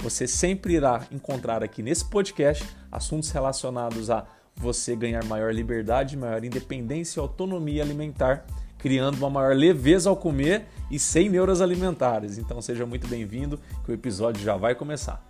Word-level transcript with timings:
Você 0.00 0.26
sempre 0.26 0.74
irá 0.74 1.06
encontrar 1.10 1.62
aqui 1.62 1.82
nesse 1.82 2.04
podcast 2.04 2.64
assuntos 2.90 3.30
relacionados 3.30 4.10
a 4.10 4.26
você 4.54 4.94
ganhar 4.96 5.24
maior 5.24 5.52
liberdade, 5.52 6.16
maior 6.16 6.42
independência 6.44 7.18
e 7.18 7.22
autonomia 7.22 7.82
alimentar, 7.82 8.46
criando 8.78 9.18
uma 9.18 9.30
maior 9.30 9.54
leveza 9.54 10.08
ao 10.08 10.16
comer 10.16 10.66
e 10.90 10.98
sem 10.98 11.28
neuras 11.28 11.60
alimentares. 11.60 12.38
Então 12.38 12.60
seja 12.62 12.86
muito 12.86 13.06
bem-vindo, 13.06 13.58
que 13.84 13.90
o 13.90 13.94
episódio 13.94 14.42
já 14.42 14.56
vai 14.56 14.74
começar. 14.74 15.22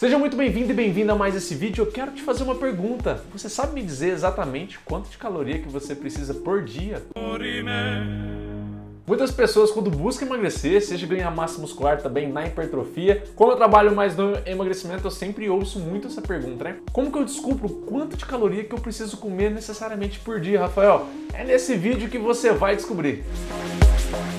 Seja 0.00 0.18
muito 0.18 0.34
bem-vindo 0.34 0.70
e 0.70 0.74
bem-vinda 0.74 1.12
a 1.12 1.16
mais 1.16 1.34
esse 1.34 1.54
vídeo. 1.54 1.84
Eu 1.84 1.92
quero 1.92 2.12
te 2.12 2.22
fazer 2.22 2.42
uma 2.42 2.54
pergunta. 2.54 3.22
Você 3.32 3.50
sabe 3.50 3.74
me 3.74 3.82
dizer 3.82 4.08
exatamente 4.12 4.78
quanto 4.78 5.10
de 5.10 5.18
caloria 5.18 5.58
que 5.58 5.68
você 5.68 5.94
precisa 5.94 6.32
por 6.32 6.64
dia? 6.64 7.02
Muitas 9.10 9.32
pessoas, 9.32 9.72
quando 9.72 9.90
buscam 9.90 10.24
emagrecer, 10.24 10.80
seja 10.80 11.04
ganhar 11.04 11.32
massa 11.32 11.60
muscular 11.60 12.00
também 12.00 12.30
na 12.30 12.46
hipertrofia, 12.46 13.24
como 13.34 13.50
eu 13.50 13.56
trabalho 13.56 13.92
mais 13.92 14.16
no 14.16 14.38
emagrecimento, 14.46 15.04
eu 15.04 15.10
sempre 15.10 15.50
ouço 15.50 15.80
muito 15.80 16.06
essa 16.06 16.22
pergunta, 16.22 16.62
né? 16.62 16.76
Como 16.92 17.10
que 17.10 17.18
eu 17.18 17.24
descubro 17.24 17.68
quanto 17.88 18.16
de 18.16 18.24
caloria 18.24 18.62
que 18.62 18.72
eu 18.72 18.78
preciso 18.78 19.16
comer 19.16 19.50
necessariamente 19.50 20.20
por 20.20 20.40
dia, 20.40 20.60
Rafael? 20.60 21.08
É 21.34 21.42
nesse 21.42 21.74
vídeo 21.74 22.08
que 22.08 22.18
você 22.18 22.52
vai 22.52 22.76
descobrir. 22.76 23.24
E 24.28 24.29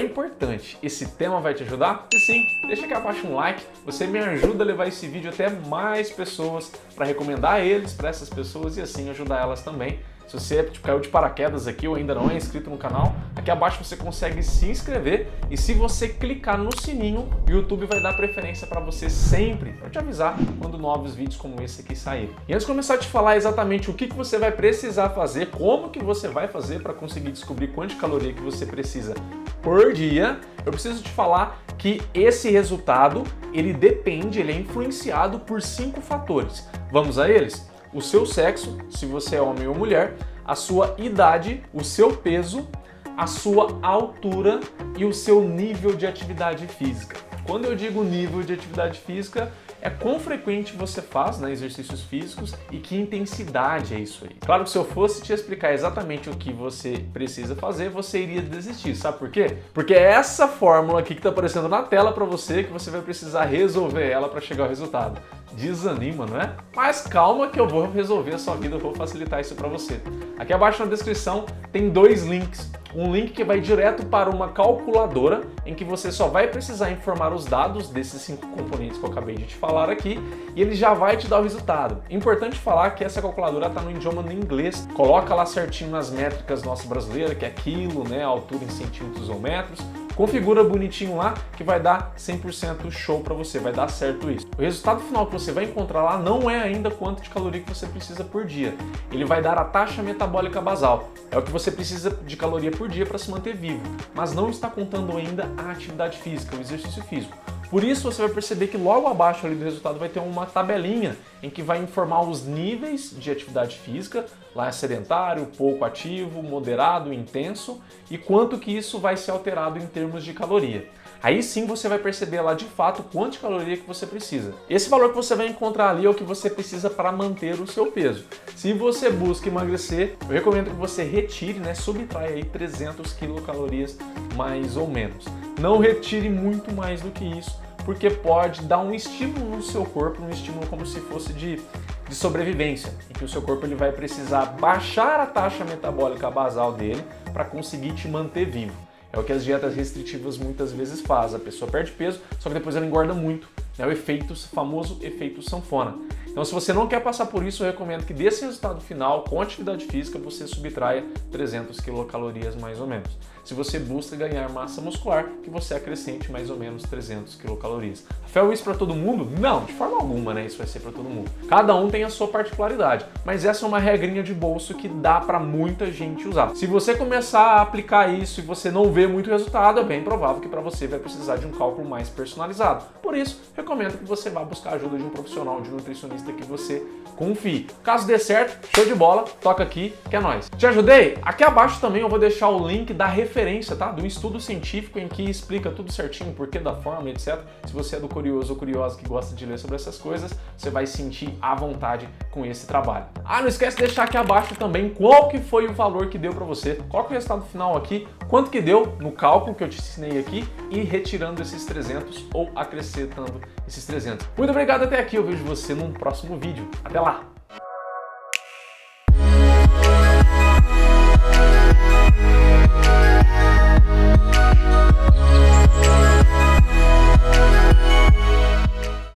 é 0.00 0.04
importante, 0.04 0.78
esse 0.82 1.06
tema 1.06 1.40
vai 1.40 1.54
te 1.54 1.62
ajudar? 1.62 2.06
Se 2.12 2.20
sim, 2.20 2.46
deixa 2.66 2.84
aqui 2.84 2.94
abaixo 2.94 3.26
um 3.26 3.34
like, 3.34 3.62
você 3.84 4.06
me 4.06 4.18
ajuda 4.18 4.62
a 4.62 4.66
levar 4.66 4.86
esse 4.86 5.06
vídeo 5.06 5.30
até 5.30 5.50
mais 5.50 6.10
pessoas, 6.10 6.70
para 6.94 7.06
recomendar 7.06 7.60
eles 7.60 7.92
para 7.92 8.08
essas 8.08 8.28
pessoas 8.28 8.76
e 8.76 8.80
assim 8.80 9.10
ajudar 9.10 9.40
elas 9.40 9.62
também 9.62 9.98
se 10.28 10.38
você 10.38 10.62
tipo, 10.62 10.86
caiu 10.86 11.00
de 11.00 11.08
paraquedas 11.08 11.66
aqui 11.66 11.88
ou 11.88 11.94
ainda 11.94 12.14
não 12.14 12.30
é 12.30 12.36
inscrito 12.36 12.68
no 12.68 12.76
canal, 12.76 13.14
aqui 13.34 13.50
abaixo 13.50 13.82
você 13.82 13.96
consegue 13.96 14.42
se 14.42 14.66
inscrever 14.66 15.28
e 15.50 15.56
se 15.56 15.72
você 15.72 16.08
clicar 16.08 16.58
no 16.58 16.68
sininho, 16.78 17.30
o 17.48 17.50
YouTube 17.50 17.86
vai 17.86 18.02
dar 18.02 18.14
preferência 18.14 18.66
para 18.66 18.78
você 18.78 19.08
sempre, 19.08 19.72
para 19.72 19.88
te 19.88 19.98
avisar 19.98 20.36
quando 20.60 20.76
novos 20.76 21.14
vídeos 21.14 21.36
como 21.36 21.62
esse 21.62 21.80
aqui 21.80 21.96
saírem. 21.96 22.30
E 22.46 22.52
antes 22.52 22.66
de 22.66 22.70
começar 22.70 22.94
a 22.94 22.98
te 22.98 23.08
falar 23.08 23.36
exatamente 23.36 23.90
o 23.90 23.94
que, 23.94 24.06
que 24.06 24.14
você 24.14 24.38
vai 24.38 24.52
precisar 24.52 25.10
fazer, 25.10 25.46
como 25.46 25.88
que 25.88 26.02
você 26.02 26.28
vai 26.28 26.46
fazer 26.46 26.82
para 26.82 26.92
conseguir 26.92 27.32
descobrir 27.32 27.68
quanto 27.68 27.94
de 27.94 27.96
caloria 27.96 28.34
que 28.34 28.42
você 28.42 28.66
precisa 28.66 29.14
por 29.62 29.94
dia, 29.94 30.38
eu 30.64 30.70
preciso 30.70 31.02
te 31.02 31.10
falar 31.10 31.62
que 31.78 32.02
esse 32.12 32.50
resultado 32.50 33.24
ele 33.52 33.72
depende, 33.72 34.40
ele 34.40 34.52
é 34.52 34.56
influenciado 34.56 35.38
por 35.38 35.62
cinco 35.62 36.02
fatores. 36.02 36.68
Vamos 36.92 37.18
a 37.18 37.30
eles? 37.30 37.66
O 37.92 38.00
seu 38.00 38.26
sexo, 38.26 38.78
se 38.90 39.06
você 39.06 39.36
é 39.36 39.40
homem 39.40 39.66
ou 39.66 39.74
mulher, 39.74 40.16
a 40.44 40.54
sua 40.54 40.94
idade, 40.98 41.62
o 41.72 41.84
seu 41.84 42.16
peso, 42.16 42.68
a 43.16 43.26
sua 43.26 43.78
altura 43.82 44.60
e 44.96 45.04
o 45.04 45.12
seu 45.12 45.42
nível 45.42 45.94
de 45.94 46.06
atividade 46.06 46.66
física. 46.66 47.16
Quando 47.46 47.64
eu 47.64 47.74
digo 47.74 48.04
nível 48.04 48.42
de 48.42 48.52
atividade 48.52 49.00
física, 49.00 49.52
é 49.80 49.90
quão 49.90 50.18
frequente 50.18 50.74
você 50.74 51.00
faz 51.00 51.38
né, 51.38 51.50
exercícios 51.50 52.02
físicos 52.02 52.54
e 52.70 52.78
que 52.78 52.96
intensidade 52.96 53.94
é 53.94 53.98
isso 53.98 54.24
aí. 54.24 54.36
Claro 54.44 54.64
que 54.64 54.70
se 54.70 54.78
eu 54.78 54.84
fosse 54.84 55.22
te 55.22 55.32
explicar 55.32 55.72
exatamente 55.72 56.28
o 56.28 56.36
que 56.36 56.52
você 56.52 57.04
precisa 57.12 57.54
fazer, 57.54 57.88
você 57.88 58.20
iria 58.22 58.42
desistir. 58.42 58.94
Sabe 58.96 59.18
por 59.18 59.30
quê? 59.30 59.58
Porque 59.72 59.94
é 59.94 60.02
essa 60.02 60.48
fórmula 60.48 61.00
aqui 61.00 61.14
que 61.14 61.20
está 61.20 61.30
aparecendo 61.30 61.68
na 61.68 61.82
tela 61.82 62.12
para 62.12 62.24
você 62.24 62.64
que 62.64 62.72
você 62.72 62.90
vai 62.90 63.02
precisar 63.02 63.44
resolver 63.44 64.08
ela 64.08 64.28
para 64.28 64.40
chegar 64.40 64.64
ao 64.64 64.68
resultado 64.68 65.20
desanima, 65.52 66.26
não 66.26 66.40
é? 66.40 66.54
Mas 66.74 67.02
calma 67.02 67.48
que 67.48 67.58
eu 67.58 67.66
vou 67.66 67.90
resolver 67.90 68.34
a 68.34 68.38
sua 68.38 68.56
vida, 68.56 68.76
eu 68.76 68.80
vou 68.80 68.94
facilitar 68.94 69.40
isso 69.40 69.54
para 69.54 69.68
você. 69.68 70.00
Aqui 70.38 70.52
abaixo 70.52 70.82
na 70.84 70.90
descrição 70.90 71.46
tem 71.72 71.88
dois 71.90 72.24
links. 72.24 72.70
Um 72.94 73.12
link 73.12 73.32
que 73.32 73.44
vai 73.44 73.60
direto 73.60 74.06
para 74.06 74.30
uma 74.30 74.48
calculadora 74.48 75.42
em 75.66 75.74
que 75.74 75.84
você 75.84 76.10
só 76.10 76.28
vai 76.28 76.48
precisar 76.48 76.90
informar 76.90 77.32
os 77.34 77.44
dados 77.44 77.90
desses 77.90 78.22
cinco 78.22 78.46
componentes 78.48 78.98
que 78.98 79.04
eu 79.04 79.10
acabei 79.10 79.36
de 79.36 79.44
te 79.44 79.54
falar 79.54 79.90
aqui 79.90 80.18
e 80.56 80.62
ele 80.62 80.74
já 80.74 80.94
vai 80.94 81.16
te 81.16 81.28
dar 81.28 81.40
o 81.40 81.42
resultado. 81.42 82.02
Importante 82.08 82.56
falar 82.58 82.90
que 82.92 83.04
essa 83.04 83.20
calculadora 83.20 83.66
está 83.66 83.82
no 83.82 83.90
idioma 83.90 84.22
no 84.22 84.32
inglês. 84.32 84.88
Coloca 84.94 85.34
lá 85.34 85.44
certinho 85.44 85.90
nas 85.90 86.10
métricas 86.10 86.62
nossa 86.62 86.88
brasileira, 86.88 87.34
que 87.34 87.44
é 87.44 87.50
quilo, 87.50 88.08
né, 88.08 88.22
altura 88.22 88.64
em 88.64 88.70
centímetros 88.70 89.28
ou 89.28 89.38
metros 89.38 89.84
Configura 90.18 90.64
bonitinho 90.64 91.16
lá 91.16 91.32
que 91.56 91.62
vai 91.62 91.78
dar 91.78 92.12
100% 92.18 92.90
show 92.90 93.20
para 93.20 93.32
você, 93.34 93.60
vai 93.60 93.72
dar 93.72 93.86
certo 93.88 94.28
isso. 94.28 94.48
O 94.58 94.60
resultado 94.60 94.98
final 94.98 95.24
que 95.26 95.32
você 95.32 95.52
vai 95.52 95.62
encontrar 95.62 96.02
lá 96.02 96.18
não 96.18 96.50
é 96.50 96.60
ainda 96.60 96.90
quanto 96.90 97.22
de 97.22 97.30
caloria 97.30 97.60
que 97.60 97.72
você 97.72 97.86
precisa 97.86 98.24
por 98.24 98.44
dia. 98.44 98.74
Ele 99.12 99.24
vai 99.24 99.40
dar 99.40 99.56
a 99.56 99.64
taxa 99.64 100.02
metabólica 100.02 100.60
basal. 100.60 101.08
É 101.30 101.38
o 101.38 101.42
que 101.42 101.52
você 101.52 101.70
precisa 101.70 102.10
de 102.10 102.36
caloria 102.36 102.72
por 102.72 102.88
dia 102.88 103.06
para 103.06 103.16
se 103.16 103.30
manter 103.30 103.54
vivo, 103.54 103.80
mas 104.12 104.34
não 104.34 104.50
está 104.50 104.68
contando 104.68 105.16
ainda 105.16 105.48
a 105.56 105.70
atividade 105.70 106.18
física, 106.18 106.56
o 106.56 106.60
exercício 106.60 107.00
físico. 107.04 107.38
Por 107.70 107.84
isso 107.84 108.10
você 108.10 108.22
vai 108.22 108.30
perceber 108.30 108.68
que 108.68 108.78
logo 108.78 109.06
abaixo 109.06 109.46
ali 109.46 109.54
do 109.54 109.64
resultado 109.64 109.98
vai 109.98 110.08
ter 110.08 110.20
uma 110.20 110.46
tabelinha 110.46 111.16
em 111.42 111.50
que 111.50 111.62
vai 111.62 111.82
informar 111.82 112.22
os 112.22 112.44
níveis 112.44 113.14
de 113.16 113.30
atividade 113.30 113.78
física, 113.78 114.24
lá 114.54 114.68
é 114.68 114.72
sedentário, 114.72 115.46
pouco 115.56 115.84
ativo, 115.84 116.42
moderado, 116.42 117.12
intenso 117.12 117.80
e 118.10 118.16
quanto 118.16 118.58
que 118.58 118.74
isso 118.74 118.98
vai 118.98 119.16
ser 119.18 119.32
alterado 119.32 119.78
em 119.78 119.86
termos 119.86 120.24
de 120.24 120.32
caloria. 120.32 120.88
Aí 121.22 121.42
sim 121.42 121.66
você 121.66 121.88
vai 121.88 121.98
perceber 121.98 122.40
lá 122.40 122.54
de 122.54 122.64
fato 122.64 123.02
quanto 123.02 123.32
de 123.32 123.38
caloria 123.40 123.76
que 123.76 123.86
você 123.86 124.06
precisa. 124.06 124.54
Esse 124.70 124.88
valor 124.88 125.10
que 125.10 125.16
você 125.16 125.34
vai 125.34 125.48
encontrar 125.48 125.90
ali 125.90 126.06
é 126.06 126.08
o 126.08 126.14
que 126.14 126.24
você 126.24 126.48
precisa 126.48 126.88
para 126.88 127.12
manter 127.12 127.60
o 127.60 127.66
seu 127.66 127.86
peso. 127.86 128.24
Se 128.56 128.72
você 128.72 129.10
busca 129.10 129.48
emagrecer, 129.48 130.16
eu 130.22 130.28
recomendo 130.28 130.70
que 130.70 130.76
você 130.76 131.02
retire, 131.02 131.58
né, 131.58 131.74
subtraia 131.74 132.36
aí 132.36 132.44
300 132.44 133.12
quilocalorias 133.12 133.98
mais 134.36 134.76
ou 134.76 134.86
menos. 134.86 135.24
Não 135.58 135.78
retire 135.78 136.30
muito 136.30 136.72
mais 136.72 137.00
do 137.00 137.10
que 137.10 137.24
isso, 137.24 137.60
porque 137.84 138.08
pode 138.08 138.62
dar 138.62 138.78
um 138.78 138.94
estímulo 138.94 139.56
no 139.56 139.62
seu 139.62 139.84
corpo, 139.84 140.22
um 140.22 140.30
estímulo 140.30 140.66
como 140.68 140.86
se 140.86 141.00
fosse 141.00 141.32
de, 141.32 141.60
de 142.08 142.14
sobrevivência, 142.14 142.92
em 143.10 143.12
que 143.12 143.24
o 143.24 143.28
seu 143.28 143.42
corpo 143.42 143.66
ele 143.66 143.74
vai 143.74 143.90
precisar 143.90 144.46
baixar 144.60 145.18
a 145.18 145.26
taxa 145.26 145.64
metabólica 145.64 146.30
basal 146.30 146.72
dele 146.72 147.02
para 147.32 147.44
conseguir 147.44 147.92
te 147.92 148.06
manter 148.06 148.44
vivo. 148.44 148.74
É 149.12 149.18
o 149.18 149.24
que 149.24 149.32
as 149.32 149.42
dietas 149.42 149.74
restritivas 149.74 150.38
muitas 150.38 150.70
vezes 150.70 151.00
fazem. 151.00 151.38
A 151.38 151.42
pessoa 151.42 151.68
perde 151.68 151.90
peso, 151.90 152.20
só 152.38 152.48
que 152.48 152.54
depois 152.54 152.76
ela 152.76 152.86
engorda 152.86 153.14
muito. 153.14 153.48
É 153.78 153.86
o 153.86 153.90
efeito, 153.90 154.36
famoso 154.36 154.98
efeito 155.02 155.42
sanfona. 155.42 155.96
Então, 156.38 156.44
se 156.44 156.54
você 156.54 156.72
não 156.72 156.86
quer 156.86 157.00
passar 157.00 157.26
por 157.26 157.44
isso, 157.44 157.64
eu 157.64 157.66
recomendo 157.66 158.06
que 158.06 158.14
desse 158.14 158.44
resultado 158.44 158.80
final, 158.80 159.24
com 159.24 159.42
atividade 159.42 159.84
física, 159.86 160.20
você 160.20 160.46
subtraia 160.46 161.04
300 161.32 161.80
quilocalorias 161.80 162.54
mais 162.54 162.80
ou 162.80 162.86
menos. 162.86 163.10
Se 163.48 163.54
você 163.54 163.78
busca 163.78 164.14
ganhar 164.14 164.48
massa 164.50 164.80
muscular, 164.80 165.24
que 165.42 165.48
você 165.48 165.74
acrescente 165.74 166.30
mais 166.30 166.50
ou 166.50 166.56
menos 166.56 166.82
300 166.82 167.34
quilocalorias. 167.34 168.04
Rafael, 168.22 168.52
isso 168.52 168.62
para 168.62 168.74
todo 168.74 168.94
mundo? 168.94 169.26
Não, 169.40 169.64
de 169.64 169.72
forma 169.72 169.96
alguma, 169.96 170.34
né? 170.34 170.44
Isso 170.44 170.58
vai 170.58 170.66
ser 170.66 170.80
para 170.80 170.92
todo 170.92 171.08
mundo. 171.08 171.30
Cada 171.48 171.74
um 171.74 171.88
tem 171.88 172.04
a 172.04 172.10
sua 172.10 172.28
particularidade, 172.28 173.06
mas 173.24 173.46
essa 173.46 173.64
é 173.64 173.68
uma 173.68 173.78
regrinha 173.78 174.22
de 174.22 174.34
bolso 174.34 174.74
que 174.74 174.86
dá 174.86 175.18
para 175.18 175.40
muita 175.40 175.90
gente 175.90 176.28
usar. 176.28 176.54
Se 176.54 176.66
você 176.66 176.94
começar 176.94 177.40
a 177.40 177.62
aplicar 177.62 178.12
isso 178.12 178.40
e 178.40 178.44
você 178.44 178.70
não 178.70 178.92
vê 178.92 179.06
muito 179.06 179.30
resultado, 179.30 179.80
é 179.80 179.84
bem 179.84 180.04
provável 180.04 180.42
que 180.42 180.48
para 180.48 180.60
você 180.60 180.86
vai 180.86 180.98
precisar 180.98 181.36
de 181.36 181.46
um 181.46 181.50
cálculo 181.50 181.88
mais 181.88 182.10
personalizado. 182.10 182.84
Por 183.02 183.16
isso, 183.16 183.40
recomendo 183.56 183.96
que 183.96 184.04
você 184.04 184.28
vá 184.28 184.44
buscar 184.44 184.72
a 184.72 184.74
ajuda 184.74 184.98
de 184.98 185.04
um 185.04 185.08
profissional, 185.08 185.62
de 185.62 185.70
um 185.70 185.76
nutricionista 185.76 186.27
que 186.32 186.44
você 186.44 186.84
confie. 187.18 187.66
Caso 187.82 188.06
dê 188.06 188.16
certo, 188.16 188.68
show 188.74 188.84
de 188.84 188.94
bola, 188.94 189.24
toca 189.42 189.60
aqui, 189.60 189.92
que 190.08 190.14
é 190.14 190.20
nóis. 190.20 190.48
Te 190.56 190.66
ajudei? 190.68 191.18
Aqui 191.22 191.42
abaixo 191.42 191.80
também 191.80 192.00
eu 192.00 192.08
vou 192.08 192.18
deixar 192.18 192.48
o 192.48 192.64
link 192.66 192.94
da 192.94 193.06
referência, 193.06 193.74
tá? 193.74 193.90
Do 193.90 194.06
estudo 194.06 194.40
científico 194.40 195.00
em 195.00 195.08
que 195.08 195.28
explica 195.28 195.68
tudo 195.70 195.92
certinho, 195.92 196.32
porquê 196.32 196.60
da 196.60 196.76
forma, 196.76 197.10
etc. 197.10 197.40
Se 197.66 197.72
você 197.72 197.96
é 197.96 198.00
do 198.00 198.08
curioso 198.08 198.52
ou 198.52 198.58
curiosa 198.58 198.96
que 198.96 199.06
gosta 199.06 199.34
de 199.34 199.44
ler 199.44 199.58
sobre 199.58 199.74
essas 199.74 199.98
coisas, 199.98 200.32
você 200.56 200.70
vai 200.70 200.86
sentir 200.86 201.34
à 201.42 201.56
vontade 201.56 202.08
com 202.30 202.46
esse 202.46 202.66
trabalho. 202.68 203.06
Ah, 203.24 203.40
não 203.40 203.48
esquece 203.48 203.76
de 203.76 203.82
deixar 203.82 204.04
aqui 204.04 204.16
abaixo 204.16 204.54
também 204.54 204.88
qual 204.88 205.28
que 205.28 205.38
foi 205.38 205.66
o 205.66 205.74
valor 205.74 206.08
que 206.08 206.18
deu 206.18 206.32
para 206.32 206.44
você. 206.44 206.76
Coloca 206.88 207.10
o 207.10 207.12
resultado 207.14 207.42
final 207.46 207.76
aqui, 207.76 208.06
quanto 208.28 208.48
que 208.48 208.60
deu 208.60 208.96
no 209.00 209.10
cálculo 209.10 209.56
que 209.56 209.64
eu 209.64 209.68
te 209.68 209.78
ensinei 209.78 210.20
aqui 210.20 210.48
e 210.70 210.80
retirando 210.80 211.42
esses 211.42 211.64
300 211.64 212.26
ou 212.32 212.48
acrescentando 212.54 213.40
esses 213.66 213.84
300. 213.84 214.28
Muito 214.36 214.50
obrigado 214.50 214.84
até 214.84 215.00
aqui, 215.00 215.16
eu 215.16 215.24
vejo 215.24 215.42
você 215.42 215.74
num 215.74 215.92
próximo 216.08 216.38
vídeo. 216.38 216.66
Até 216.82 216.98
lá! 216.98 217.37